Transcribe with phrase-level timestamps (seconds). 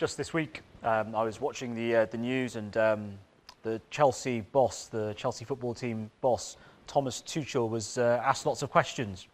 [0.00, 3.18] just this week, um, I was watching the uh, the news, and um,
[3.62, 8.70] the Chelsea boss, the Chelsea football team boss, Thomas Tuchel, was uh, asked lots of
[8.70, 9.28] questions,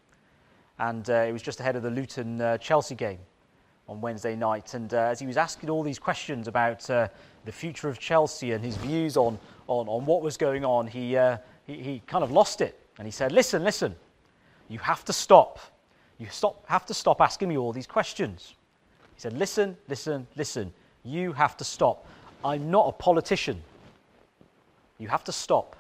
[0.80, 3.20] and uh, it was just ahead of the Luton uh, Chelsea game
[3.88, 4.74] on Wednesday night.
[4.74, 7.06] And uh, as he was asking all these questions about uh,
[7.44, 9.38] the future of Chelsea and his views on
[9.68, 11.16] on, on what was going on, he,
[11.64, 13.94] he he kind of lost it, and he said, "Listen, listen,
[14.68, 15.60] you have to stop.
[16.18, 18.56] You stop have to stop asking me all these questions."
[19.16, 20.72] He said, Listen, listen, listen.
[21.02, 22.06] You have to stop.
[22.44, 23.62] I'm not a politician.
[24.98, 25.74] You have to stop.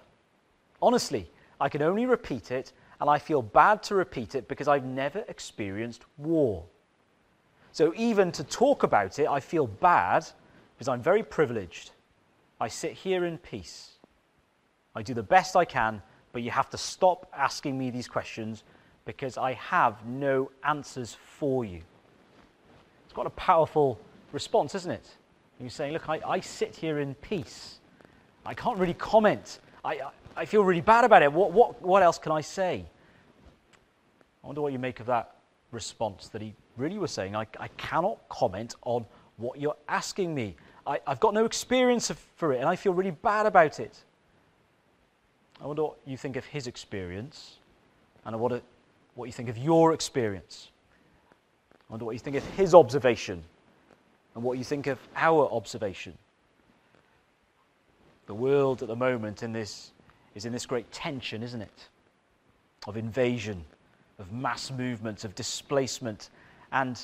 [0.80, 4.84] Honestly, I can only repeat it, and I feel bad to repeat it because I've
[4.84, 6.64] never experienced war.
[7.72, 10.26] So even to talk about it, I feel bad
[10.74, 11.90] because I'm very privileged.
[12.58, 13.92] I sit here in peace.
[14.94, 16.00] I do the best I can,
[16.32, 18.64] but you have to stop asking me these questions
[19.04, 21.82] because I have no answers for you
[23.16, 23.98] quite a powerful
[24.32, 25.08] response, isn't it?
[25.58, 27.78] You're saying, look, I, I sit here in peace.
[28.44, 29.60] I can't really comment.
[29.82, 30.02] I,
[30.36, 31.32] I, feel really bad about it.
[31.32, 32.84] What, what, what else can I say?
[34.44, 35.36] I wonder what you make of that
[35.72, 39.06] response that he really was saying, I, I cannot comment on
[39.38, 40.54] what you're asking me.
[40.86, 43.96] I, have got no experience of, for it, and I feel really bad about it.
[45.58, 47.60] I wonder what you think of his experience,
[48.26, 48.60] and wonder
[49.14, 50.68] what you think of your experience.
[51.88, 53.42] I wonder what you think of his observation
[54.34, 56.16] and what you think of our observation.
[58.26, 59.92] The world at the moment in this,
[60.34, 61.88] is in this great tension, isn't it?
[62.88, 63.64] Of invasion,
[64.18, 66.30] of mass movements, of displacement.
[66.72, 67.00] And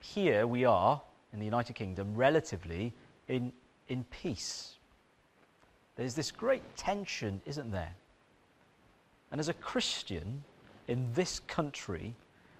[0.00, 1.00] here we are
[1.32, 2.92] in the United Kingdom, relatively
[3.28, 3.52] in,
[3.88, 4.74] in peace.
[5.96, 7.94] There's this great tension, isn't there?
[9.32, 10.44] And as a Christian
[10.88, 12.14] in this country,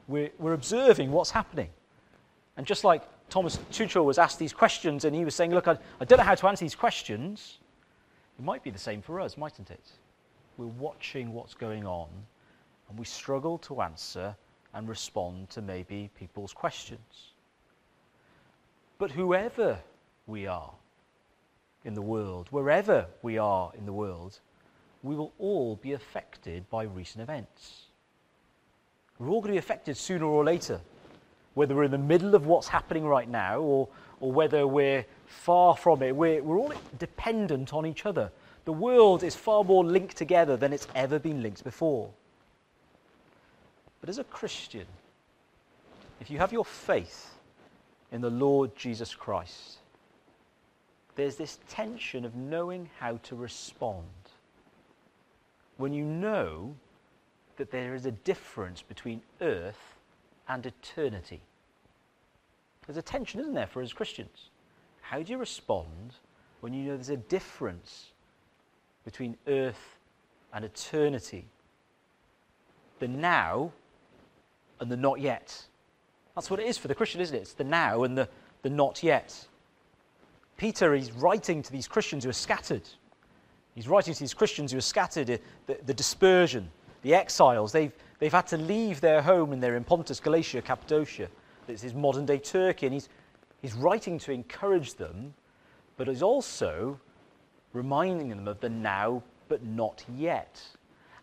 [0.08, 1.68] we're, we're observing what's happening.
[2.56, 5.78] And just like Thomas Tuchel was asked these questions and he was saying, Look, I,
[6.00, 7.58] I don't know how to answer these questions,
[8.38, 9.84] it might be the same for us, mightn't it?
[10.58, 12.08] We're watching what's going on
[12.88, 14.36] and we struggle to answer
[14.74, 17.32] and respond to maybe people's questions.
[18.98, 19.78] But whoever
[20.26, 20.72] we are
[21.84, 24.40] in the world, wherever we are in the world,
[25.02, 27.86] we will all be affected by recent events.
[29.18, 30.80] We're all going to be affected sooner or later,
[31.54, 33.88] whether we're in the middle of what's happening right now or,
[34.20, 36.14] or whether we're far from it.
[36.14, 38.30] We're, we're all dependent on each other.
[38.66, 42.10] The world is far more linked together than it's ever been linked before.
[44.00, 44.86] But as a Christian,
[46.20, 47.34] if you have your faith
[48.12, 49.78] in the Lord Jesus Christ,
[51.14, 54.04] there's this tension of knowing how to respond.
[55.78, 56.74] When you know
[57.56, 59.96] that there is a difference between earth
[60.48, 61.42] and eternity.
[62.86, 64.50] There's a tension, isn't there, for us Christians?
[65.00, 66.14] How do you respond
[66.60, 68.12] when you know there's a difference
[69.04, 69.98] between earth
[70.52, 71.46] and eternity?
[73.00, 73.72] The now
[74.80, 75.64] and the not yet.
[76.34, 77.40] That's what it is for the Christian, isn't it?
[77.40, 78.28] It's the now and the,
[78.62, 79.46] the not yet.
[80.56, 82.88] Peter is writing to these Christians who are scattered.
[83.74, 86.70] He's writing to these Christians who are scattered, eh, the, the dispersion,
[87.06, 91.28] the exiles, they've, they've had to leave their home and they're in Pontus, Galatia, Cappadocia.
[91.68, 92.86] This is modern day Turkey.
[92.86, 93.08] And he's,
[93.62, 95.32] he's writing to encourage them,
[95.96, 96.98] but he's also
[97.72, 100.60] reminding them of the now but not yet.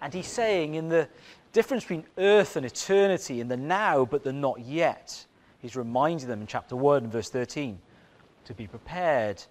[0.01, 1.09] And he's saying in the
[1.51, 5.25] difference between earth and eternity, in the now but the not yet,
[5.59, 7.77] he's reminding them in chapter 1, verse 13,
[8.45, 9.43] to be prepared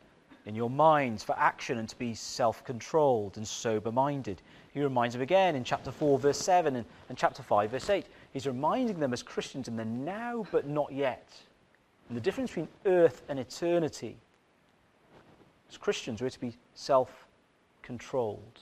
[0.46, 4.40] in your minds for action and to be self controlled and sober minded.
[4.72, 8.06] He reminds them again in chapter 4, verse 7, and, and chapter 5, verse 8.
[8.32, 11.28] He's reminding them as Christians in the now but not yet.
[12.08, 14.16] And the difference between earth and eternity.
[15.70, 17.26] As Christians, we're to be self
[17.82, 18.60] controlled,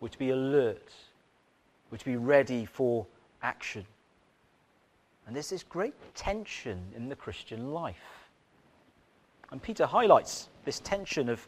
[0.00, 0.92] we're to be alert,
[1.90, 3.06] we're to be ready for
[3.42, 3.84] action.
[5.26, 8.28] And there's this great tension in the Christian life.
[9.50, 11.46] And Peter highlights this tension of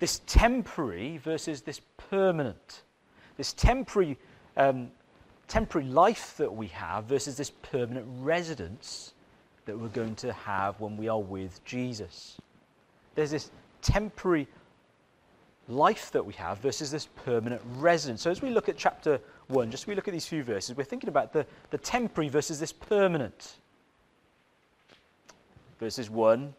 [0.00, 1.80] this temporary versus this
[2.10, 2.82] permanent.
[3.36, 4.18] This temporary,
[4.56, 4.90] um,
[5.46, 9.12] temporary life that we have versus this permanent residence
[9.66, 12.38] that we're going to have when we are with Jesus.
[13.14, 13.50] There's this
[13.82, 14.48] temporary
[15.68, 18.22] life that we have versus this permanent residence.
[18.22, 20.84] So as we look at chapter 1, just we look at these few verses, we're
[20.84, 23.56] thinking about the, the temporary versus this permanent.
[25.78, 26.54] Verses 1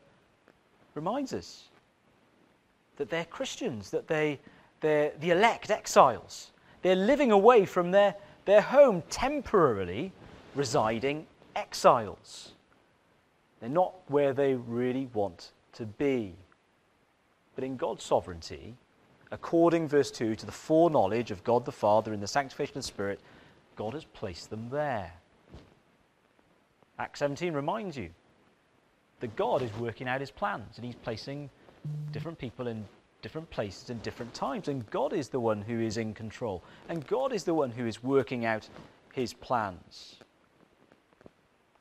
[0.93, 1.69] reminds us
[2.97, 4.39] that they're Christians, that they,
[4.81, 6.51] they're the elect exiles.
[6.81, 8.15] They're living away from their,
[8.45, 10.11] their home, temporarily
[10.55, 12.53] residing exiles.
[13.59, 16.33] They're not where they really want to be.
[17.55, 18.75] But in God's sovereignty,
[19.31, 22.87] according, verse 2, to the foreknowledge of God the Father in the sanctification of the
[22.87, 23.19] Spirit,
[23.75, 25.13] God has placed them there.
[26.97, 28.09] Acts 17 reminds you
[29.21, 31.49] that God is working out his plans and he's placing
[32.11, 32.85] different people in
[33.21, 34.67] different places and different times.
[34.67, 36.63] And God is the one who is in control.
[36.89, 38.67] And God is the one who is working out
[39.13, 40.17] his plans.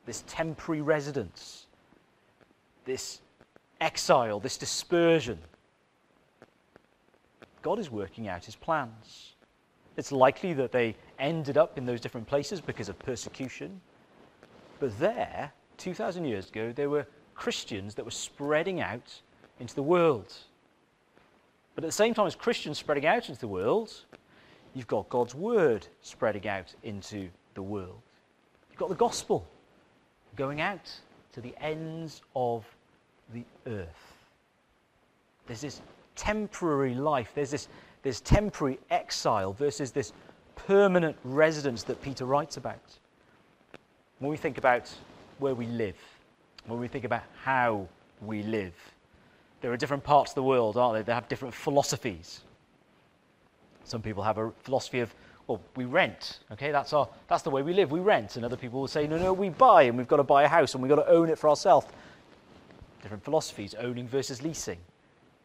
[0.05, 1.67] This temporary residence,
[2.85, 3.21] this
[3.79, 5.39] exile, this dispersion,
[7.61, 9.35] God is working out his plans.
[9.97, 13.81] It's likely that they ended up in those different places because of persecution.
[14.79, 17.05] But there, 2,000 years ago, there were
[17.35, 19.21] Christians that were spreading out
[19.61, 20.33] into the world.
[21.75, 23.93] But at the same time as Christians spreading out into the world,
[24.73, 28.01] you've got God's word spreading out into the world.
[28.69, 29.47] You've got the gospel
[30.35, 30.91] going out
[31.33, 32.65] to the ends of
[33.33, 34.15] the earth.
[35.47, 35.81] There's this
[36.15, 37.67] temporary life, there's this,
[38.03, 40.11] this temporary exile versus this
[40.55, 42.79] permanent residence that Peter writes about.
[44.19, 44.93] When we think about
[45.39, 45.97] where we live,
[46.67, 47.87] when we think about how
[48.21, 48.73] we live,
[49.61, 51.03] there are different parts of the world, aren't there?
[51.03, 52.41] They have different philosophies.
[53.83, 55.13] Some people have a philosophy of,
[55.47, 56.71] well, we rent, okay?
[56.71, 58.35] That's, our, that's the way we live, we rent.
[58.35, 60.47] And other people will say, no, no, we buy, and we've got to buy a
[60.47, 61.87] house, and we've got to own it for ourselves.
[63.01, 64.77] Different philosophies, owning versus leasing.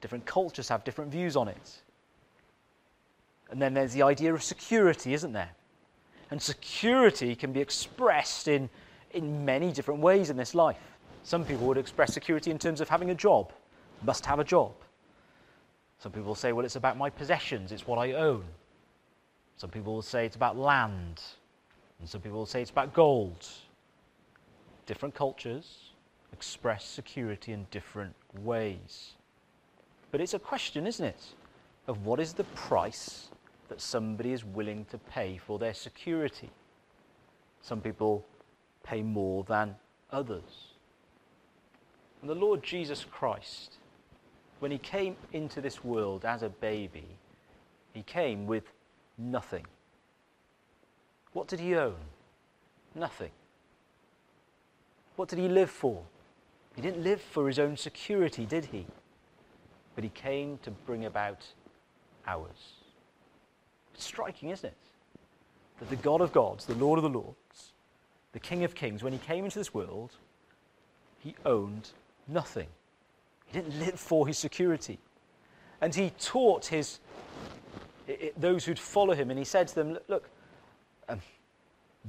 [0.01, 1.83] Different cultures have different views on it.
[3.51, 5.51] And then there's the idea of security, isn't there?
[6.31, 8.69] And security can be expressed in,
[9.13, 10.99] in many different ways in this life.
[11.23, 13.53] Some people would express security in terms of having a job
[14.03, 14.73] must have a job.
[15.99, 18.45] Some people will say, well, it's about my possessions, it's what I own.
[19.57, 21.23] Some people will say it's about land.
[21.99, 23.47] And some people will say it's about gold.
[24.85, 25.93] Different cultures
[26.33, 29.15] express security in different ways.
[30.11, 31.25] But it's a question, isn't it,
[31.87, 33.29] of what is the price
[33.69, 36.51] that somebody is willing to pay for their security.
[37.63, 38.25] Some people
[38.85, 39.75] pay more than
[40.13, 40.75] others.
[42.21, 43.77] And the Lord Jesus Christ
[44.61, 47.07] when he came into this world as a baby,
[47.93, 48.65] he came with
[49.19, 49.67] nothing.
[51.33, 51.97] What did he own?
[52.95, 53.31] Nothing.
[55.17, 56.03] What did he live for?
[56.75, 58.87] He didn't live for his own security, did he?
[59.95, 61.47] But he came to bring about
[62.27, 62.75] ours.
[63.95, 64.77] It's striking, isn't it?
[65.81, 67.73] That the God of gods, the Lord of the lords,
[68.33, 70.13] the King of kings, when he came into this world,
[71.19, 71.91] he owned
[72.29, 72.69] nothing.
[73.47, 74.99] He didn't live for his security.
[75.81, 77.01] And he taught his,
[78.37, 80.29] those who'd follow him, and he said to them, Look,
[81.09, 81.21] um,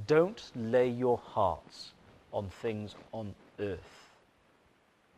[0.06, 1.92] don't lay your hearts
[2.32, 4.10] on things on earth,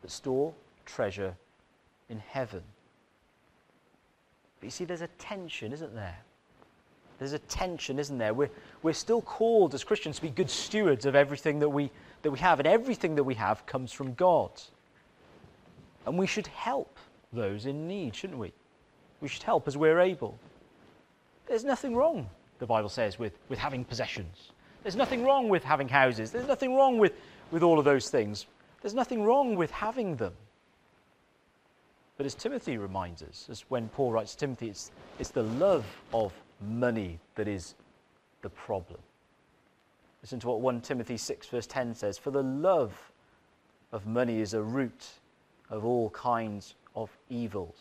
[0.01, 0.53] but store
[0.85, 1.35] treasure
[2.09, 2.61] in heaven.
[4.59, 6.17] But you see, there's a tension, isn't there?
[7.19, 8.33] There's a tension, isn't there?
[8.33, 8.49] We're,
[8.81, 11.91] we're still called as Christians to be good stewards of everything that we,
[12.23, 14.49] that we have, and everything that we have comes from God.
[16.05, 16.97] And we should help
[17.31, 18.51] those in need, shouldn't we?
[19.21, 20.37] We should help as we're able.
[21.47, 24.51] There's nothing wrong, the Bible says, with, with having possessions.
[24.83, 26.31] There's nothing wrong with having houses.
[26.31, 27.13] There's nothing wrong with,
[27.51, 28.47] with all of those things.
[28.81, 30.33] There's nothing wrong with having them.
[32.17, 35.85] But as Timothy reminds us, as when Paul writes to Timothy, it's, it's the love
[36.13, 37.75] of money that is
[38.41, 38.99] the problem.
[40.21, 42.93] Listen to what 1 Timothy 6, verse 10 says For the love
[43.91, 45.07] of money is a root
[45.71, 47.77] of all kinds of evils.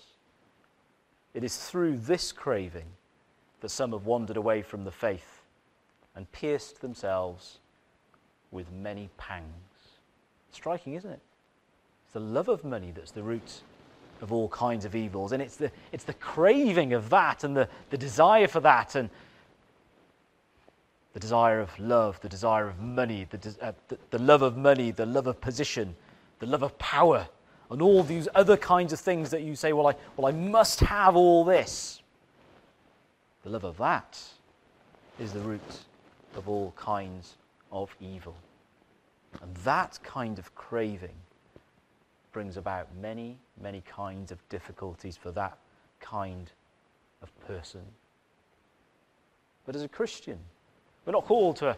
[1.35, 2.87] It is through this craving
[3.61, 5.43] that some have wandered away from the faith
[6.17, 7.59] and pierced themselves
[8.51, 9.45] with many pangs.
[10.53, 11.21] Striking, isn't it?
[12.05, 13.63] It's the love of money that's the root
[14.21, 15.33] of all kinds of evils.
[15.33, 19.11] And it's the, it's the craving of that and the, the desire for that and
[21.13, 24.91] the desire of love, the desire of money, the, uh, the, the love of money,
[24.91, 25.95] the love of position,
[26.39, 27.29] the love of power
[27.71, 30.81] and all these other kinds of things that you say, well, I, well, I must
[30.81, 32.03] have all this.
[33.45, 34.21] The love of that
[35.19, 35.61] is the root
[36.37, 37.37] of all kinds
[37.71, 38.35] of evil.
[39.41, 41.15] And that kind of craving
[42.33, 45.57] brings about many, many kinds of difficulties for that
[46.01, 46.51] kind
[47.23, 47.83] of person.
[49.65, 50.39] But as a Christian,
[51.07, 51.77] we're not called to a,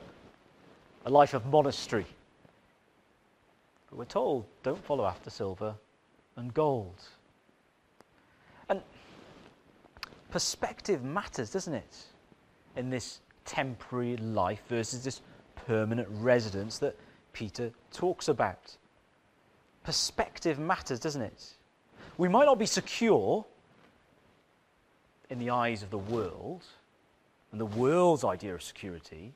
[1.04, 2.06] a life of monastery
[3.92, 5.74] but we're told, don't follow after silver
[6.36, 6.94] and gold.
[8.70, 8.80] And
[10.30, 11.96] perspective matters, doesn't it?
[12.74, 15.20] In this temporary life versus this
[15.66, 16.98] permanent residence that
[17.34, 18.78] Peter talks about.
[19.84, 21.50] Perspective matters, doesn't it?
[22.16, 23.44] We might not be secure
[25.28, 26.64] in the eyes of the world
[27.50, 29.34] and the world's idea of security,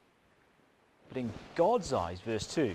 [1.11, 2.75] but in God's eyes, verse 2,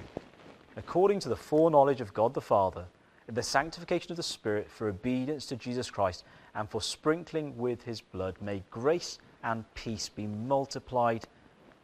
[0.77, 2.85] according to the foreknowledge of God the Father,
[3.27, 6.23] in the sanctification of the Spirit, for obedience to Jesus Christ,
[6.55, 11.25] and for sprinkling with his blood, may grace and peace be multiplied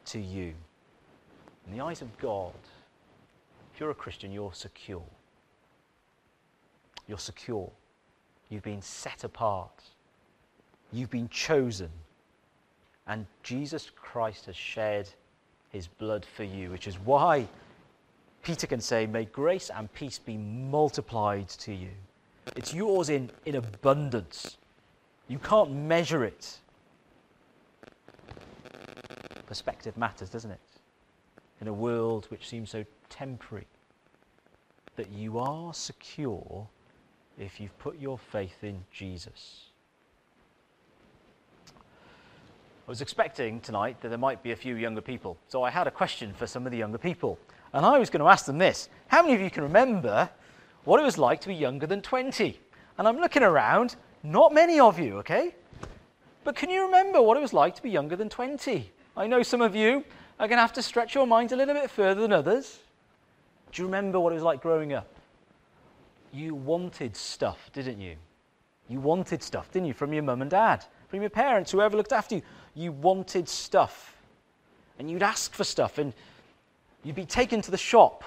[0.06, 0.54] to you.
[1.66, 2.54] In the eyes of God,
[3.74, 5.04] if you're a Christian, you're secure.
[7.08, 7.70] You're secure.
[8.50, 9.84] You've been set apart.
[10.92, 11.90] You've been chosen.
[13.08, 15.10] And Jesus Christ has shed
[15.70, 17.48] his blood for you, which is why
[18.44, 21.92] Peter can say, May grace and peace be multiplied to you.
[22.56, 24.58] It's yours in, in abundance.
[25.28, 26.58] You can't measure it.
[29.46, 30.60] Perspective matters, doesn't it?
[31.62, 33.68] In a world which seems so temporary,
[34.96, 36.68] that you are secure
[37.38, 39.68] if you've put your faith in Jesus.
[42.88, 45.88] I was expecting tonight that there might be a few younger people, so I had
[45.88, 47.38] a question for some of the younger people.
[47.74, 50.30] And I was going to ask them this How many of you can remember
[50.86, 52.58] what it was like to be younger than 20?
[52.98, 55.54] And I'm looking around, not many of you, okay?
[56.46, 58.90] But can you remember what it was like to be younger than 20?
[59.18, 60.06] I know some of you
[60.40, 62.80] are going to have to stretch your minds a little bit further than others.
[63.74, 65.14] Do you remember what it was like growing up?
[66.32, 68.16] You wanted stuff, didn't you?
[68.90, 72.14] You wanted stuff, didn't you, from your mum and dad, from your parents, whoever looked
[72.14, 72.42] after you.
[72.74, 74.16] You wanted stuff.
[75.00, 76.14] And you'd ask for stuff, and
[77.04, 78.24] you'd be taken to the shop,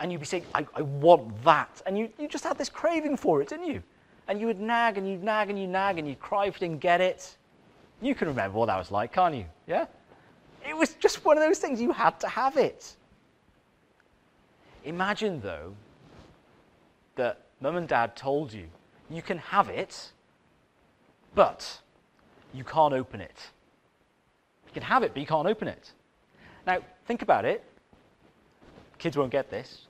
[0.00, 1.82] and you'd be saying, I, I want that.
[1.86, 3.82] And you, you just had this craving for it, didn't you?
[4.26, 6.68] And you would nag, and you'd nag, and you'd nag, and you'd cry if you
[6.68, 7.36] didn't get it.
[8.00, 9.46] You can remember what that was like, can't you?
[9.66, 9.86] Yeah?
[10.68, 12.94] It was just one of those things, you had to have it.
[14.84, 15.74] Imagine, though,
[17.16, 18.68] that mum and dad told you
[19.10, 20.12] you can have it,
[21.34, 21.80] but
[22.52, 23.36] you can't open it.
[24.66, 25.92] You can have it, but you can't open it.
[26.66, 27.64] Now, think about it.
[28.98, 29.86] Kids won't get this.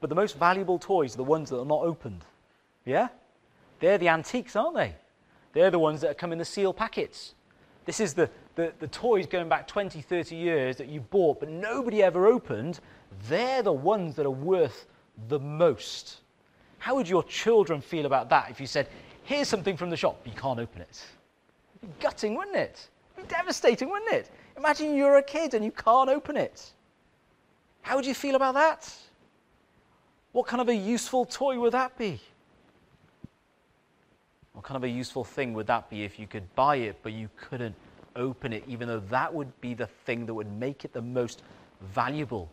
[0.00, 2.24] But the most valuable toys are the ones that are not opened.
[2.84, 3.08] Yeah?
[3.80, 4.94] They're the antiques, aren't they?
[5.52, 7.34] They're the ones that come in the seal packets.
[7.84, 11.48] This is the, the, the toys going back 20, 30 years that you bought, but
[11.48, 12.80] nobody ever opened.
[13.28, 14.86] They're the ones that are worth
[15.28, 16.20] the most.
[16.80, 18.88] How would your children feel about that if you said,
[19.22, 21.04] here's something from the shop, but you can't open it?
[21.82, 22.88] It'd be gutting, wouldn't it?
[23.16, 24.30] It'd be devastating, wouldn't it?
[24.56, 26.72] Imagine you're a kid and you can't open it.
[27.82, 28.92] How would you feel about that?
[30.32, 32.18] What kind of a useful toy would that be?
[34.54, 37.12] What kind of a useful thing would that be if you could buy it but
[37.12, 37.74] you couldn't
[38.16, 41.42] open it, even though that would be the thing that would make it the most
[41.92, 42.50] valuable?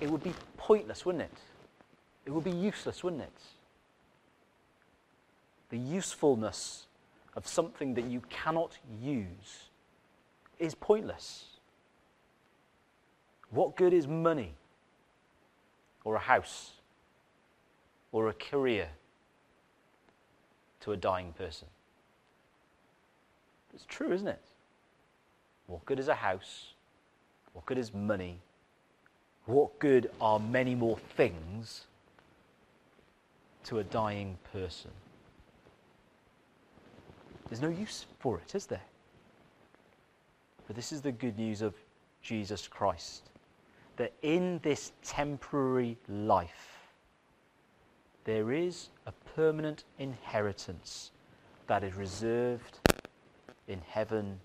[0.00, 1.36] It would be pointless, wouldn't it?
[2.26, 3.38] It would be useless, wouldn't it?
[5.70, 6.86] The usefulness
[7.36, 9.68] of something that you cannot use
[10.58, 11.46] is pointless.
[13.50, 14.54] What good is money
[16.04, 16.72] or a house
[18.12, 18.88] or a career
[20.80, 21.68] to a dying person?
[23.74, 24.42] It's true, isn't it?
[25.66, 26.74] What good is a house?
[27.52, 28.38] What good is money?
[29.46, 31.86] What good are many more things
[33.64, 34.90] to a dying person?
[37.48, 38.82] There's no use for it, is there?
[40.66, 41.74] But this is the good news of
[42.22, 43.30] Jesus Christ
[43.96, 46.88] that in this temporary life,
[48.24, 51.10] there is a permanent inheritance
[51.66, 52.78] that is reserved
[53.68, 54.40] in heaven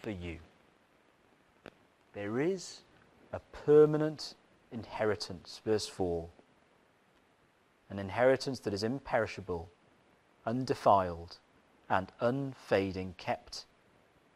[0.00, 0.38] for you.
[2.12, 2.80] There is
[3.32, 4.34] a permanent
[4.72, 6.26] inheritance, verse 4.
[7.90, 9.68] An inheritance that is imperishable,
[10.46, 11.38] undefiled,
[11.88, 13.64] and unfading, kept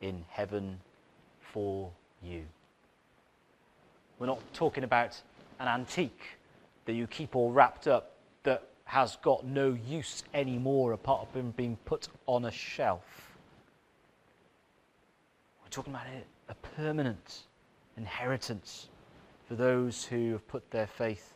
[0.00, 0.80] in heaven
[1.40, 1.90] for
[2.22, 2.44] you.
[4.18, 5.20] We're not talking about
[5.60, 6.38] an antique
[6.86, 11.76] that you keep all wrapped up that has got no use anymore apart from being
[11.84, 13.32] put on a shelf.
[15.62, 16.06] We're talking about
[16.48, 17.40] a permanent
[17.96, 18.88] inheritance
[19.48, 21.34] for those who have put their faith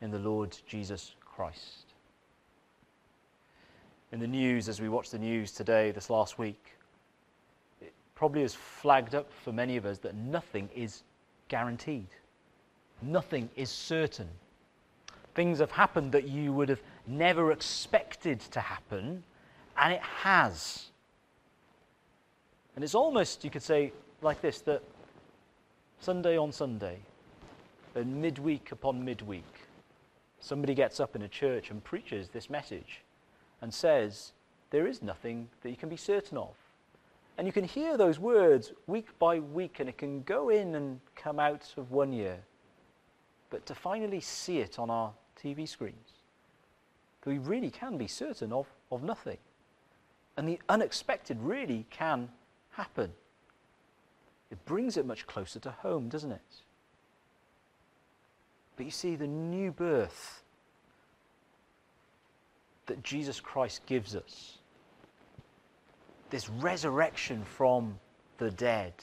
[0.00, 1.86] in the Lord Jesus Christ.
[4.12, 6.62] In the news, as we watch the news today, this last week,
[7.80, 11.02] it probably has flagged up for many of us that nothing is
[11.48, 12.08] guaranteed,
[13.00, 14.28] nothing is certain.
[15.34, 19.24] Things have happened that you would have never expected to happen,
[19.78, 20.88] and it has.
[22.74, 24.82] And it's almost, you could say, like this that
[26.00, 26.98] Sunday on Sunday,
[27.94, 29.69] and midweek upon midweek,
[30.40, 33.02] somebody gets up in a church and preaches this message
[33.60, 34.32] and says,
[34.70, 36.54] There is nothing that you can be certain of.
[37.38, 41.00] And you can hear those words week by week, and it can go in and
[41.16, 42.38] come out of one year.
[43.48, 46.20] But to finally see it on our TV screens,
[47.24, 49.38] we really can be certain of, of nothing.
[50.36, 52.28] And the unexpected really can
[52.72, 53.12] happen.
[54.50, 56.40] It brings it much closer to home, doesn't it?
[58.80, 60.42] But you see, the new birth
[62.86, 64.56] that Jesus Christ gives us,
[66.30, 67.98] this resurrection from
[68.38, 68.94] the dead,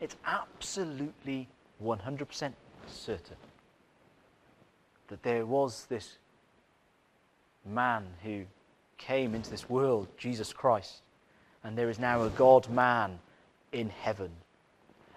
[0.00, 1.46] it's absolutely
[1.80, 2.52] 100%
[2.88, 3.36] certain
[5.06, 6.16] that there was this
[7.64, 8.42] man who
[8.98, 11.02] came into this world, Jesus Christ,
[11.62, 13.20] and there is now a God man
[13.70, 14.32] in heaven.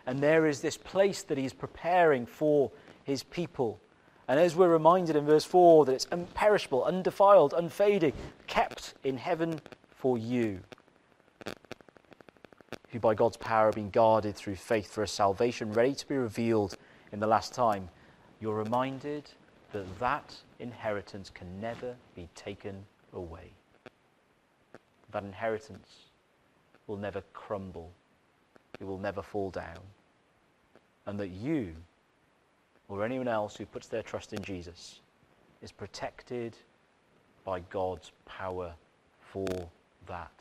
[0.05, 2.69] And there is this place that he is preparing for
[3.03, 3.79] his people.
[4.27, 8.13] And as we're reminded in verse 4 that it's imperishable, undefiled, unfading,
[8.47, 9.59] kept in heaven
[9.91, 10.59] for you,
[12.89, 16.15] who by God's power have been guarded through faith for a salvation ready to be
[16.15, 16.77] revealed
[17.11, 17.89] in the last time,
[18.39, 19.29] you're reminded
[19.71, 23.51] that that inheritance can never be taken away.
[25.11, 25.89] That inheritance
[26.87, 27.91] will never crumble,
[28.79, 29.79] it will never fall down.
[31.05, 31.75] And that you
[32.93, 34.99] or anyone else who puts their trust in Jesus
[35.61, 36.55] is protected
[37.43, 38.73] by God's power
[39.19, 39.47] for
[40.07, 40.31] that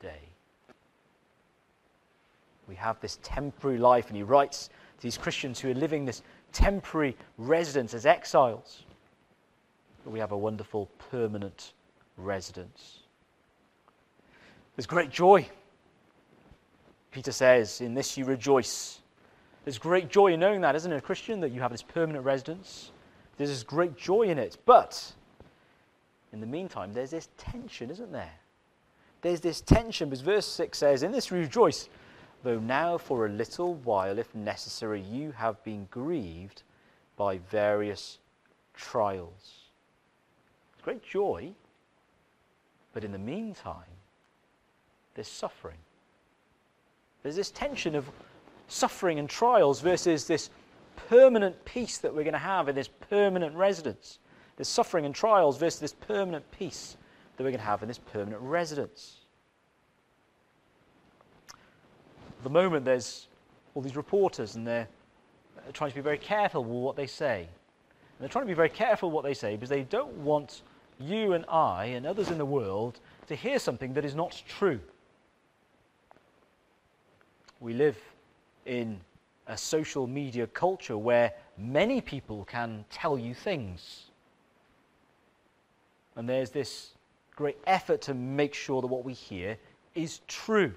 [0.00, 0.20] day.
[2.66, 6.22] We have this temporary life, and he writes to these Christians who are living this
[6.52, 8.84] temporary residence as exiles.
[10.04, 11.72] But we have a wonderful permanent
[12.16, 13.00] residence.
[14.76, 15.46] There's great joy.
[17.10, 19.00] Peter says, In this you rejoice.
[19.64, 22.90] There's great joy in knowing that, isn't it, Christian, that you have this permanent residence?
[23.36, 24.58] There's this great joy in it.
[24.64, 25.12] But
[26.32, 28.32] in the meantime, there's this tension, isn't there?
[29.20, 31.88] There's this tension because verse 6 says, In this rejoice,
[32.42, 36.62] though now for a little while, if necessary, you have been grieved
[37.16, 38.18] by various
[38.74, 39.64] trials.
[40.74, 41.50] It's great joy,
[42.92, 43.82] but in the meantime,
[45.14, 45.78] there's suffering.
[47.22, 48.08] There's this tension of
[48.68, 50.50] suffering and trials versus this
[51.08, 54.18] permanent peace that we're going to have in this permanent residence.
[54.56, 56.96] There's suffering and trials versus this permanent peace
[57.36, 59.16] that we're going to have in this permanent residence.
[61.48, 63.28] At the moment, there's
[63.74, 64.88] all these reporters, and they're
[65.72, 67.40] trying to be very careful with what they say.
[67.40, 70.62] And they're trying to be very careful what they say because they don't want
[71.00, 74.80] you and I and others in the world to hear something that is not true.
[77.60, 77.96] We live
[78.68, 79.00] in
[79.46, 84.04] a social media culture where many people can tell you things.
[86.14, 86.90] And there's this
[87.34, 89.56] great effort to make sure that what we hear
[89.94, 90.74] is true.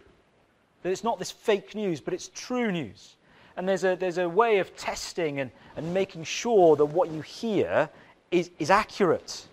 [0.84, 3.18] That it's not this fake news, but it's true news.
[3.58, 7.22] And there's a, there's a way of testing and, and making sure that what you
[7.22, 7.90] hear
[8.32, 9.46] is, is accurate.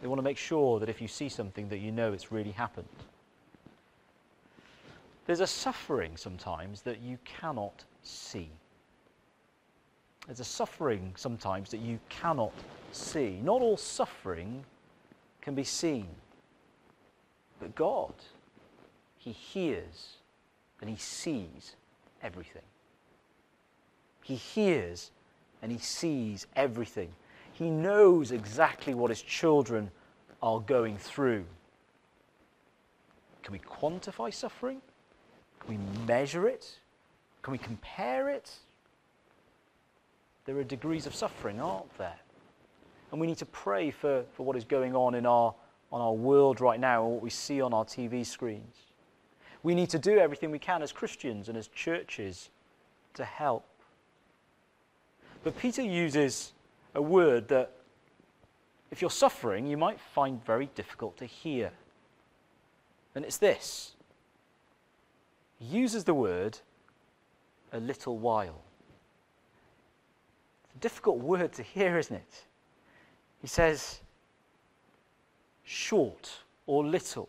[0.00, 2.52] They want to make sure that if you see something that you know it's really
[2.52, 2.88] happened.
[5.26, 8.50] There's a suffering sometimes that you cannot see.
[10.26, 12.52] There's a suffering sometimes that you cannot
[12.92, 13.40] see.
[13.42, 14.64] Not all suffering
[15.40, 16.08] can be seen.
[17.60, 18.14] But God,
[19.16, 20.16] He hears
[20.80, 21.76] and He sees
[22.22, 22.62] everything.
[24.22, 25.10] He hears
[25.60, 27.12] and He sees everything.
[27.52, 29.90] He knows exactly what His children
[30.42, 31.44] are going through.
[33.42, 34.80] Can we quantify suffering?
[35.64, 36.78] Can we measure it?
[37.42, 38.50] Can we compare it?
[40.44, 42.18] There are degrees of suffering, aren't there?
[43.10, 45.54] And we need to pray for, for what is going on in our,
[45.92, 48.76] on our world right now and what we see on our TV screens.
[49.62, 52.50] We need to do everything we can as Christians and as churches
[53.14, 53.64] to help.
[55.44, 56.52] But Peter uses
[56.94, 57.72] a word that,
[58.90, 61.70] if you're suffering, you might find very difficult to hear.
[63.14, 63.94] And it's this
[65.62, 66.58] uses the word
[67.72, 68.60] a little while.
[70.64, 72.44] It's a difficult word to hear, isn't it?
[73.40, 74.00] He says
[75.64, 76.30] short
[76.66, 77.28] or little,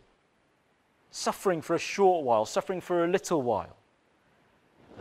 [1.11, 3.75] suffering for a short while, suffering for a little while.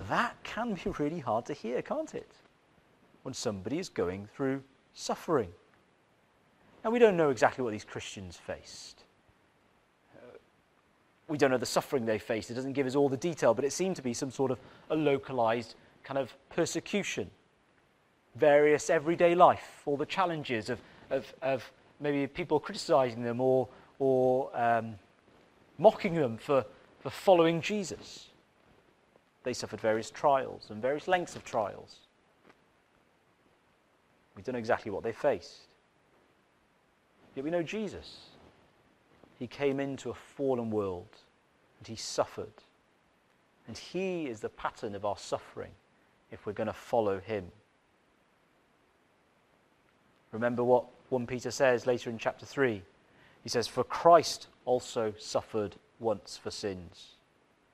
[0.09, 2.31] That can be really hard to hear, can't it?
[3.23, 4.63] When somebody is going through
[4.95, 5.51] suffering.
[6.85, 9.05] Now, we don't know exactly what these Christians faced
[11.29, 12.51] we don't know the suffering they faced.
[12.51, 14.59] It doesn't give us all the detail, but it seemed to be some sort of
[14.91, 17.31] a localized kind of persecution.
[18.37, 20.81] various everyday life, all the challenges of,
[21.11, 24.95] of, of maybe people criticizing them or, or um,
[25.79, 26.65] mocking them for,
[27.01, 28.29] for following Jesus.
[29.45, 31.97] They suffered various trials and various lengths of trials.
[34.37, 35.69] We don't know exactly what they faced.
[37.35, 38.29] Yet we know Jesus.
[39.43, 41.17] He came into a fallen world
[41.81, 42.53] and he suffered.
[43.67, 45.73] And he is the pattern of our suffering
[46.31, 47.51] if we're going to follow him.
[50.31, 52.83] Remember what 1 Peter says later in chapter 3.
[53.43, 57.17] He says, For Christ also suffered once for sins,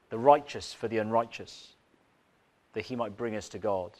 [0.08, 1.74] the righteous for the unrighteous,
[2.72, 3.90] that he might bring us to God,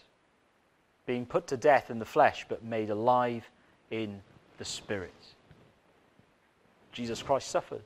[1.05, 3.51] being put to death in the flesh, but made alive
[3.91, 4.23] in
[4.57, 5.35] the Spirit.
[6.99, 7.85] Jesus Christ suffered.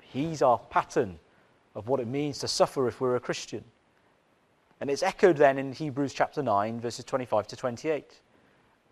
[0.00, 1.18] He's our pattern
[1.74, 3.62] of what it means to suffer if we're a Christian.
[4.80, 8.20] And it's echoed then in Hebrews chapter 9, verses 25 to 28.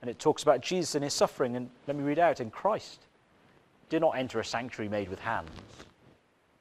[0.02, 1.56] And it talks about Jesus and his suffering.
[1.56, 3.06] And let me read out in Christ
[3.88, 5.48] did not enter a sanctuary made with hands,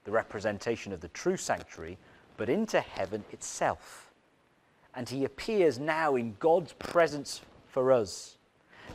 [0.05, 1.97] the representation of the true sanctuary,
[2.37, 4.13] but into heaven itself.
[4.95, 8.37] And he appears now in God's presence for us.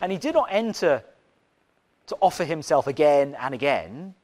[0.00, 1.04] And he did not enter
[2.06, 4.14] to offer himself again and again,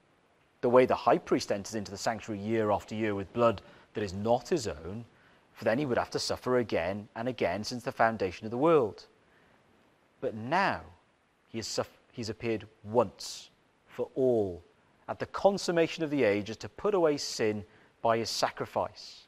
[0.61, 3.63] the way the high priest enters into the sanctuary year after year with blood
[3.95, 5.05] that is not his own,
[5.55, 8.57] for then he would have to suffer again and again since the foundation of the
[8.59, 9.07] world.
[10.21, 10.81] But now
[11.49, 13.51] he has, suffered, he's appeared once
[13.87, 14.63] for all
[15.09, 17.65] at the consummation of the ages to put away sin
[18.03, 19.27] by his sacrifice.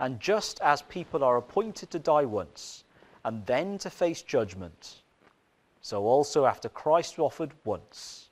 [0.00, 2.84] And just as people are appointed to die once
[3.24, 5.01] and then to face judgment,
[5.82, 8.28] so also after Christ offered once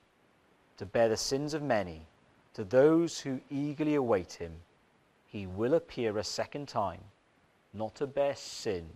[0.77, 2.07] to bear the sins of many,
[2.53, 4.53] to those who eagerly await him,
[5.27, 7.01] he will appear a second time,
[7.73, 8.89] not to bear sin,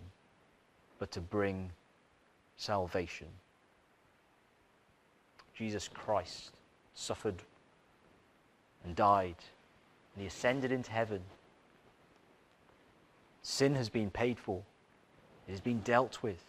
[0.98, 1.70] but to bring
[2.56, 3.28] salvation.
[5.54, 6.52] Jesus Christ
[6.94, 7.42] suffered
[8.84, 9.36] and died,
[10.14, 11.20] and he ascended into heaven.
[13.42, 14.62] Sin has been paid for,
[15.46, 16.42] it has been dealt with.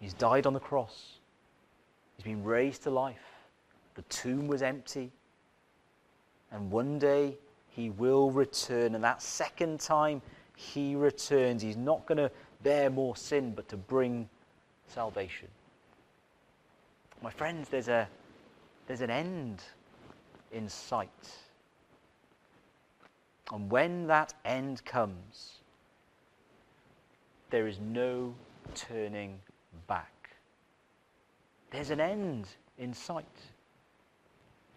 [0.00, 1.18] He's died on the cross,
[2.16, 3.16] he's been raised to life.
[3.94, 5.10] The tomb was empty,
[6.50, 10.20] and one day he will return, and that second time
[10.54, 12.30] he returns, he's not going to
[12.62, 14.28] bear more sin, but to bring
[14.88, 15.48] salvation.
[17.22, 18.08] My friends, there's, a,
[18.86, 19.62] there's an end
[20.52, 21.08] in sight.
[23.52, 25.60] And when that end comes,
[27.50, 28.34] there is no
[28.74, 29.38] turning
[29.86, 30.30] back.
[31.70, 33.24] There's an end in sight.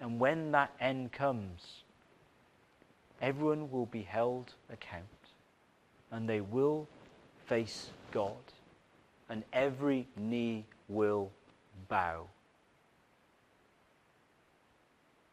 [0.02, 1.84] And when that end comes,
[3.22, 5.04] everyone will be held account
[6.12, 6.88] and they will
[7.46, 8.38] face God
[9.30, 11.32] and every knee will
[11.88, 12.26] bow.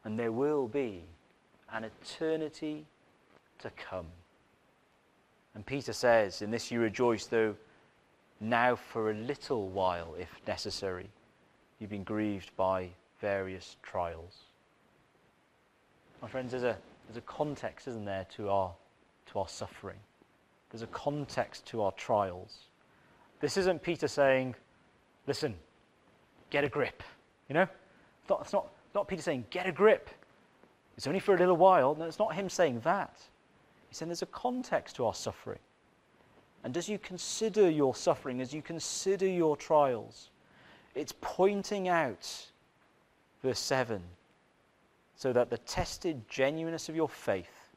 [0.05, 1.03] And there will be
[1.73, 2.87] an eternity
[3.59, 4.07] to come.
[5.55, 7.57] And Peter says, In this you rejoice, though
[8.41, 11.09] now for a little while, if necessary,
[11.79, 14.39] you've been grieved by various trials.
[16.23, 16.77] My friends, there's a,
[17.09, 18.73] there's a context, isn't there, to our,
[19.33, 19.99] to our suffering.
[20.71, 22.59] There's a context to our trials.
[23.41, 24.55] This isn't Peter saying,
[25.27, 25.55] listen,
[26.51, 27.03] get a grip.
[27.49, 27.63] You know?
[27.63, 30.11] It's not, it's not, not Peter saying, get a grip.
[30.97, 31.95] It's only for a little while.
[31.95, 33.21] No, it's not him saying that.
[33.89, 35.59] He's saying there's a context to our suffering.
[36.67, 40.31] And as you consider your suffering, as you consider your trials,
[40.97, 42.29] it's pointing out,
[43.41, 44.03] verse 7,
[45.15, 47.69] so that the tested genuineness of your faith,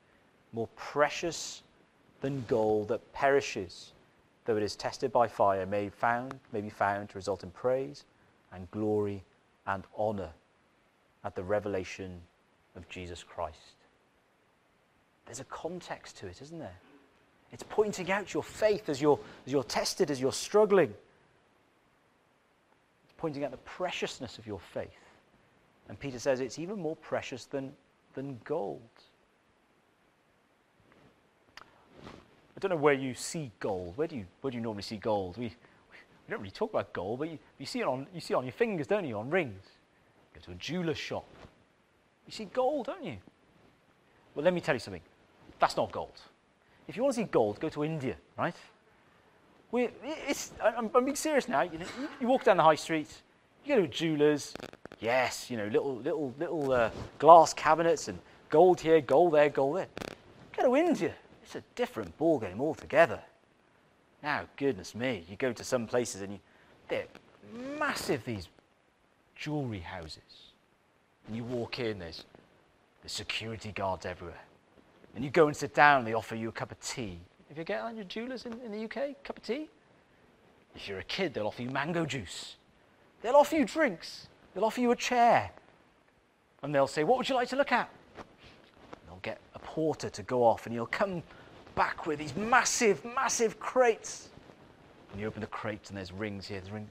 [0.54, 1.62] more precious
[2.22, 3.92] than gold that perishes,
[4.46, 8.06] though it is tested by fire, may, found, may be found to result in praise
[8.54, 9.24] and glory
[9.68, 10.32] and honor
[11.24, 12.20] at the revelation
[12.76, 13.76] of Jesus Christ.
[15.28, 16.80] There's a context to it, isn't there?
[17.52, 20.94] It's pointing out your faith as you're, as you're tested, as you're struggling.
[23.04, 24.90] It's pointing out the preciousness of your faith.
[25.88, 27.74] And Peter says it's even more precious than,
[28.14, 28.82] than gold.
[32.60, 33.94] I don't know where you see gold.
[33.96, 35.38] Where do you, where do you normally see gold?
[35.38, 38.34] We, we don't really talk about gold, but you, you, see it on, you see
[38.34, 39.64] it on your fingers, don't you, on rings.
[40.34, 41.26] You go to a jeweler's shop.
[42.28, 43.18] You see gold, don't you?
[44.36, 45.02] Well, let me tell you something.
[45.58, 46.22] That's not gold.
[46.90, 48.56] If you want to see gold, go to India, right?
[49.72, 49.90] We,
[50.28, 51.62] it's, I'm, I'm being serious now.
[51.62, 51.86] You, know,
[52.20, 53.08] you, walk down the high street,
[53.64, 54.56] you go to a jeweler's.
[55.00, 58.18] Yes, you know, little, little, little uh, glass cabinets and
[58.50, 59.88] gold here, gold there, gold there.
[60.58, 61.14] Go to India.
[61.44, 63.22] It's a different ballgame altogether.
[64.24, 66.40] Now, goodness me, you go to some places and you,
[66.88, 67.06] they're
[67.78, 68.48] massive, these
[69.36, 70.54] jewelry houses.
[71.28, 72.24] And you walk in, there's
[73.04, 74.42] the security guards everywhere.
[75.16, 77.20] And you go and sit down, and they offer you a cup of tea.
[77.50, 79.70] If you get on your jewelers in, in the UK, cup of tea.
[80.76, 82.56] If you're a kid, they'll offer you mango juice.
[83.22, 84.28] They'll offer you drinks.
[84.54, 85.52] They'll offer you a chair.
[86.62, 87.90] And they'll say, What would you like to look at?
[89.08, 91.24] they'll get a porter to go off, and he'll come
[91.76, 94.30] back with these massive, massive crates.
[95.12, 96.90] And you open the crates, and there's rings here, there's ring.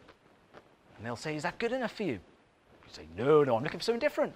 [0.96, 2.12] And they'll say, Is that good enough for you?
[2.12, 2.20] You
[2.90, 4.34] say, No, no, I'm looking for something different.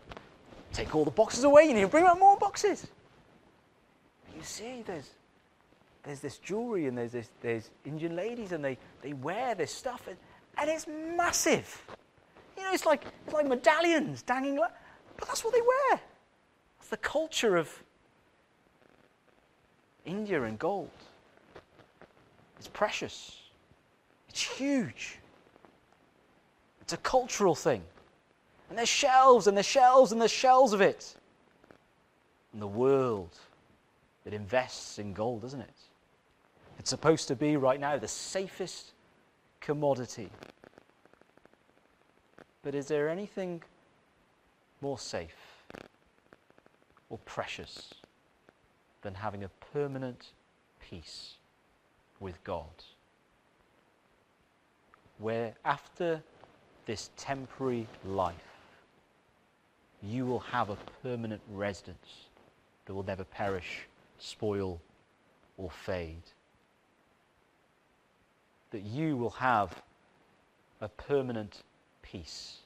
[0.73, 2.87] Take all the boxes away, and he'll bring out more boxes.
[4.43, 5.09] You see, there's
[6.03, 10.09] there's this jewelry and there's this there's Indian ladies and they, they wear this stuff
[10.09, 10.17] and,
[10.59, 11.81] and it's massive.
[12.57, 16.01] You know, it's like it's like medallions dangling but that's what they wear.
[16.77, 17.71] That's the culture of
[20.05, 20.91] India and gold.
[22.59, 23.43] It's precious.
[24.29, 25.21] It's huge.
[26.81, 27.83] It's a cultural thing.
[28.71, 31.15] And there's shelves and there's shelves and there's shelves of it.
[32.53, 33.39] And the world
[34.25, 35.75] that invests in gold, isn't it?
[36.79, 38.93] It's supposed to be right now the safest
[39.61, 40.31] commodity.
[42.63, 43.63] But is there anything
[44.81, 45.65] more safe
[47.11, 47.95] or precious
[49.03, 50.33] than having a permanent
[50.81, 51.35] peace
[52.21, 52.67] with God?
[55.19, 56.23] Where after
[56.87, 58.35] this temporary life,
[60.03, 62.27] you will have a permanent residence
[62.87, 63.87] that will never perish
[64.23, 64.81] spoil,
[65.59, 66.23] or fade.
[68.71, 69.83] That you will have
[70.81, 71.63] a permanent
[72.03, 72.59] peace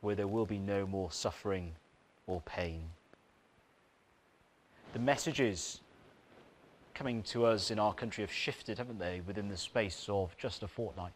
[0.00, 1.72] where there will be no more suffering
[2.26, 2.82] or pain.
[4.94, 5.80] The messages
[6.94, 10.62] coming to us in our country have shifted, haven't they, within the space of just
[10.62, 11.12] a fortnight.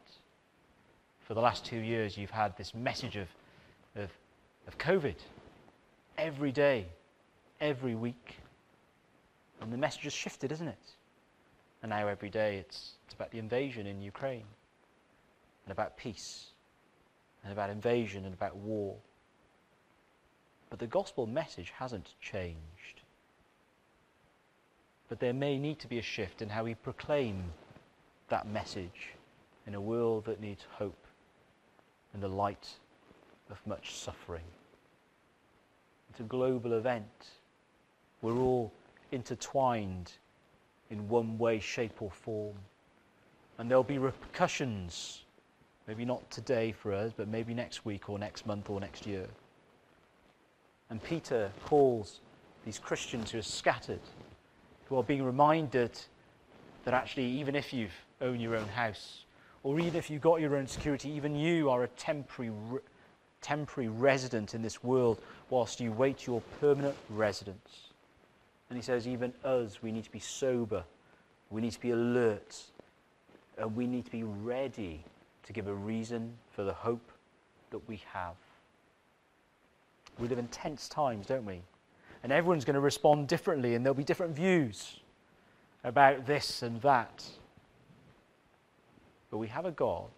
[1.27, 3.29] For the last two years, you've had this message of,
[3.97, 4.11] of,
[4.67, 5.17] of COVID
[6.19, 6.87] every day
[7.61, 8.37] every week.
[9.61, 10.79] And the message has shifted, isn't it?
[11.83, 14.45] And now every day it's, it's about the invasion in Ukraine,
[15.67, 16.47] and about peace,
[17.43, 18.97] and about invasion, and about war.
[20.71, 23.03] But the gospel message hasn't changed.
[25.09, 27.45] But there may need to be a shift in how we proclaim
[28.29, 29.12] that message
[29.67, 31.07] in a world that needs hope
[32.14, 32.69] in the light
[33.51, 34.45] of much suffering.
[36.11, 37.27] It's a global event
[38.25, 38.73] we're all
[39.13, 40.13] intertwined
[40.89, 42.57] in one way, shape, or form.
[43.59, 45.25] And there'll be repercussions,
[45.87, 49.27] maybe not today for us, but maybe next week or next month or next year.
[50.89, 52.21] And Peter calls
[52.65, 54.01] these Christians who are scattered,
[54.89, 55.91] who are being reminded
[56.87, 57.89] that actually, even if you
[58.23, 59.25] own your own house,
[59.63, 62.53] or even if you've got your own security, even you are a temporary,
[63.43, 67.91] temporary resident in this world whilst you wait your permanent residence.
[68.68, 70.85] And he says, even us, we need to be sober,
[71.50, 72.62] we need to be alert,
[73.59, 75.05] and we need to be ready
[75.44, 77.12] to give a reason for the hope
[77.70, 78.35] that we have.
[80.18, 81.61] We live in tense times, don't we?
[82.22, 85.00] And everyone's going to respond differently, and there'll be different views
[85.83, 87.24] about this and that.
[89.31, 90.11] But we have a God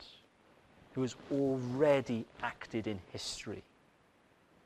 [0.93, 3.65] who has already acted in history,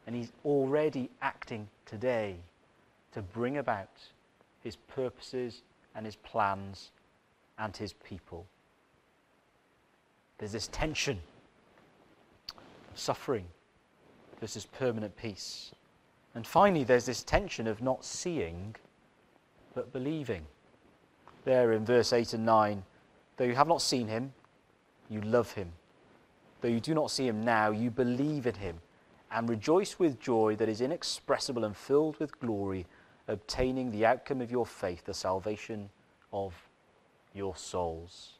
[0.06, 2.36] and he's already acting today
[3.12, 3.90] to bring about
[4.62, 5.62] his purposes
[5.94, 6.90] and his plans
[7.59, 8.46] and his people.
[10.38, 11.20] There's this tension
[12.57, 13.46] of suffering
[14.40, 15.73] versus permanent peace.
[16.35, 18.75] And finally, there's this tension of not seeing
[19.75, 20.46] but believing.
[21.44, 22.83] There in verse 8 and 9,
[23.37, 24.33] though you have not seen him,
[25.09, 25.73] you love him.
[26.61, 28.79] Though you do not see him now, you believe in him
[29.33, 32.87] and rejoice with joy that is inexpressible and filled with glory
[33.30, 35.88] obtaining the outcome of your faith, the salvation
[36.32, 36.54] of
[37.34, 38.32] your souls.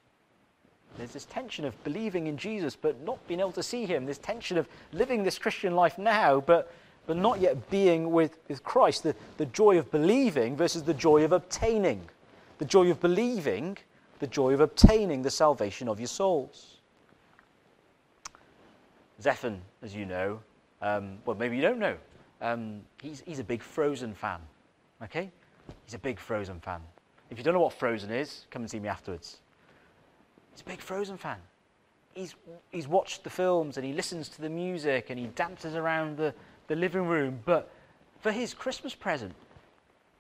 [0.99, 4.07] There's this tension of believing in Jesus but not being able to see him.
[4.07, 6.73] This tension of living this Christian life now but,
[7.07, 9.05] but not yet being with, with Christ.
[9.05, 12.03] The, the joy of believing versus the joy of obtaining.
[12.59, 13.79] The joy of believing,
[14.19, 16.79] the joy of obtaining the salvation of your souls.
[19.23, 20.41] Zephon, as you know,
[20.83, 21.97] um, well, maybe you don't know,
[22.41, 24.41] um, he's, he's a big Frozen fan.
[25.03, 25.31] Okay?
[25.85, 26.81] He's a big Frozen fan.
[27.31, 29.39] If you don't know what Frozen is, come and see me afterwards.
[30.53, 31.39] He's a big Frozen fan.
[32.15, 32.35] He's,
[32.71, 36.35] he's watched the films and he listens to the music and he dances around the,
[36.67, 37.41] the living room.
[37.45, 37.71] But
[38.21, 39.33] for his Christmas present,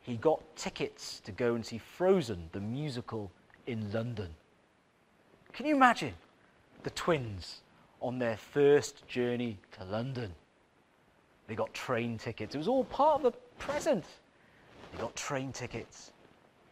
[0.02, 3.30] he got tickets to go and see Frozen, the musical,
[3.66, 4.28] in London.
[5.52, 6.14] Can you imagine?
[6.82, 7.60] the twins
[8.00, 10.32] on their first journey to London.
[11.46, 12.54] They got train tickets.
[12.54, 14.04] It was all part of the present.
[14.92, 16.12] They got train tickets.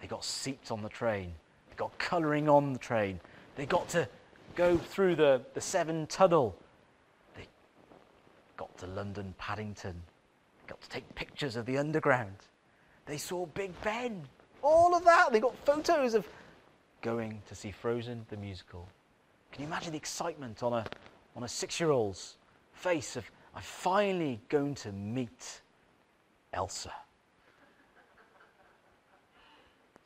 [0.00, 1.32] They got seats on the train.
[1.70, 3.20] They got colouring on the train.
[3.56, 4.08] They got to
[4.54, 6.56] go through the, the Severn Tunnel.
[7.36, 7.46] They
[8.56, 10.02] got to London Paddington.
[10.66, 12.36] Got to take pictures of the underground.
[13.06, 14.22] They saw Big Ben.
[14.62, 15.32] All of that.
[15.32, 16.26] They got photos of
[17.00, 18.88] going to see Frozen the musical.
[19.52, 20.84] Can you imagine the excitement on a,
[21.36, 22.36] on a six year old's
[22.72, 25.62] face of, I'm finally going to meet
[26.52, 26.92] Elsa?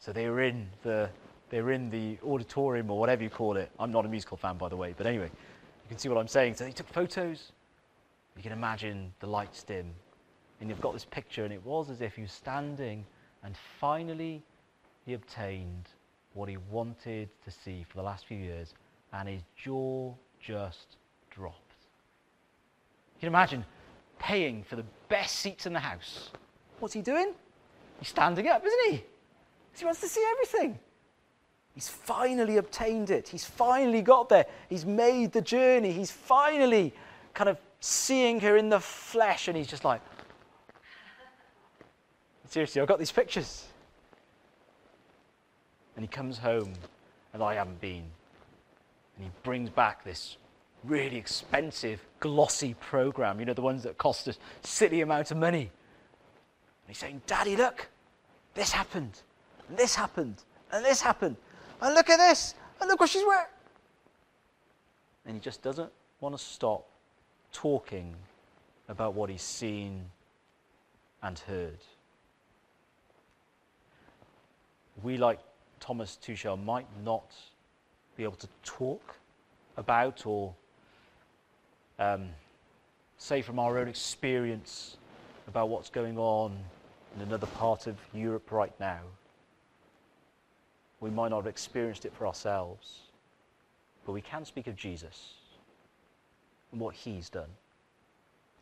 [0.03, 1.09] So they were in the,
[1.49, 3.71] they were in the auditorium or whatever you call it.
[3.79, 6.27] I'm not a musical fan, by the way, but anyway, you can see what I'm
[6.27, 6.57] saying.
[6.57, 7.53] So they took photos.
[8.37, 9.93] You can imagine the lights dim.
[10.61, 13.07] And you've got this picture, and it was as if he was standing,
[13.45, 14.43] and finally
[15.07, 15.88] he obtained
[16.35, 18.75] what he wanted to see for the last few years,
[19.12, 20.97] and his jaw just
[21.31, 21.61] dropped.
[23.15, 23.65] You can imagine
[24.19, 26.31] paying for the best seats in the house.
[26.81, 27.35] What's he doing?
[28.01, 29.05] He's standing up, isn't he?
[29.79, 30.79] He wants to see everything.
[31.75, 33.29] He's finally obtained it.
[33.29, 34.47] He's finally got there.
[34.69, 35.93] He's made the journey.
[35.93, 36.95] He's finally
[37.35, 40.01] kind of seeing her in the flesh, and he's just like,
[42.49, 43.65] seriously, I've got these pictures.
[45.97, 46.75] And he comes home,
[47.33, 48.05] and I haven't been.
[49.17, 50.37] And he brings back this
[50.85, 55.63] really expensive, glossy program, you know, the ones that cost us silly amount of money.
[55.63, 57.89] And he's saying, Daddy, look,
[58.55, 59.21] this happened,
[59.68, 60.37] and this happened,
[60.72, 61.37] and this happened,
[61.81, 63.46] and look at this, and look what she's wearing.
[65.25, 66.87] And he just doesn't want to stop
[67.53, 68.14] talking
[68.88, 70.05] about what he's seen
[71.22, 71.79] and heard.
[75.03, 75.38] We, like
[75.81, 77.33] Thomas Tuchel, might not
[78.16, 79.16] be able to talk
[79.77, 80.55] about or
[81.98, 82.29] um,
[83.18, 84.96] say from our own experience
[85.48, 86.57] about what's going on
[87.16, 89.01] in another part of Europe right now.
[91.03, 93.01] We might not have experienced it for ourselves,
[94.07, 95.35] but we can speak of Jesus
[96.71, 97.51] and what he's done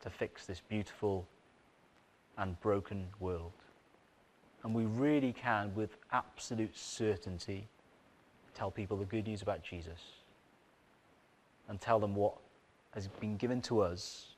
[0.00, 1.28] to fix this beautiful
[2.38, 3.52] and broken world.
[4.64, 7.68] And we really can, with absolute certainty,
[8.54, 10.00] tell people the good news about Jesus
[11.68, 12.36] and tell them what
[12.94, 14.28] has been given to us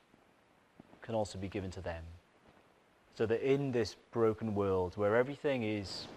[1.01, 2.03] can also be given to them.
[3.15, 6.07] So that in this broken world where everything is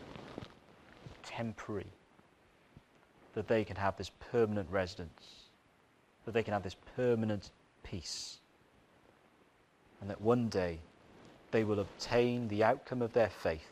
[1.36, 1.92] temporary,
[3.34, 5.50] that they can have this permanent residence,
[6.24, 7.50] that they can have this permanent
[7.82, 8.38] peace,
[10.00, 10.78] and that one day
[11.50, 13.70] they will obtain the outcome of their faith,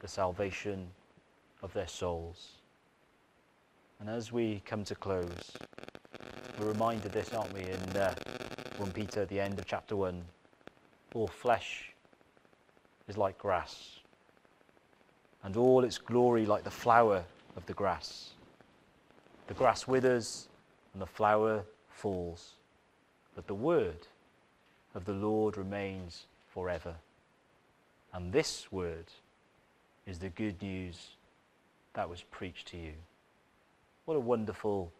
[0.00, 0.88] the salvation
[1.62, 2.52] of their souls.
[4.00, 5.52] And as we come to close,
[6.58, 8.14] we're reminded this, aren't we, in uh,
[8.78, 10.22] 1 Peter, the end of chapter 1.
[11.14, 11.92] All flesh
[13.08, 14.00] is like grass,
[15.46, 17.24] and all its glory like the flower
[17.56, 18.30] of the grass.
[19.46, 20.48] The grass withers,
[20.92, 22.54] and the flower falls,
[23.36, 24.08] but the word
[24.96, 26.96] of the Lord remains forever.
[28.12, 29.04] And this word
[30.04, 31.10] is the good news
[31.94, 32.94] that was preached to you.
[34.04, 34.92] What a wonderful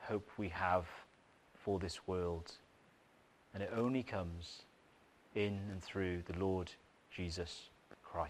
[0.00, 0.86] hope we have
[1.54, 2.50] for this world.
[3.54, 4.62] And it only comes
[5.36, 6.72] in and through the Lord
[7.14, 7.68] Jesus